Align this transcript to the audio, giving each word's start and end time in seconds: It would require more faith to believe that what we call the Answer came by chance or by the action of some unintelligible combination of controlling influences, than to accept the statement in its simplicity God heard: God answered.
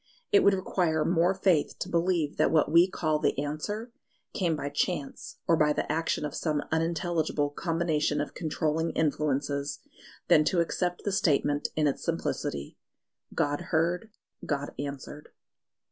It 0.31 0.39
would 0.43 0.55
require 0.55 1.05
more 1.05 1.35
faith 1.35 1.77
to 1.77 1.87
believe 1.87 2.37
that 2.37 2.49
what 2.49 2.71
we 2.71 2.89
call 2.89 3.19
the 3.19 3.37
Answer 3.37 3.91
came 4.33 4.55
by 4.55 4.69
chance 4.69 5.37
or 5.47 5.55
by 5.55 5.73
the 5.73 5.91
action 5.91 6.25
of 6.25 6.33
some 6.33 6.63
unintelligible 6.71 7.51
combination 7.51 8.19
of 8.19 8.33
controlling 8.33 8.89
influences, 8.93 9.77
than 10.27 10.43
to 10.45 10.59
accept 10.59 11.03
the 11.03 11.11
statement 11.11 11.67
in 11.75 11.85
its 11.85 12.03
simplicity 12.03 12.77
God 13.35 13.61
heard: 13.69 14.09
God 14.43 14.73
answered. 14.79 15.29